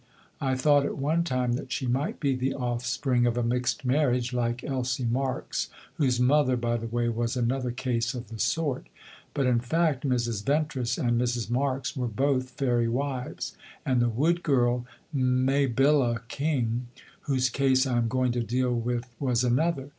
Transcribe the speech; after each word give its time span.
I 0.41 0.55
thought 0.55 0.83
at 0.83 0.97
one 0.97 1.23
time 1.23 1.53
that 1.53 1.71
she 1.71 1.85
might 1.85 2.19
be 2.19 2.33
the 2.35 2.55
offspring 2.55 3.27
of 3.27 3.37
a 3.37 3.43
mixed 3.43 3.85
marriage, 3.85 4.33
like 4.33 4.63
Elsie 4.63 5.05
Marks 5.05 5.69
(whose 5.97 6.19
mother, 6.19 6.57
by 6.57 6.77
the 6.77 6.87
way, 6.87 7.07
was 7.07 7.37
another 7.37 7.69
case 7.69 8.15
of 8.15 8.29
the 8.29 8.39
sort); 8.39 8.87
but 9.35 9.45
in 9.45 9.59
fact 9.59 10.03
Mrs. 10.03 10.43
Ventris 10.43 10.97
and 10.97 11.21
Mrs. 11.21 11.51
Marks 11.51 11.95
were 11.95 12.07
both 12.07 12.49
fairy 12.49 12.89
wives, 12.89 13.55
and 13.85 14.01
the 14.01 14.09
wood 14.09 14.41
girl, 14.41 14.87
Mabilla 15.13 16.21
King, 16.29 16.87
whose 17.29 17.51
case 17.51 17.85
I 17.85 17.97
am 17.99 18.07
going 18.07 18.31
to 18.31 18.41
deal 18.41 18.73
with 18.73 19.05
was 19.19 19.43
another. 19.43 19.89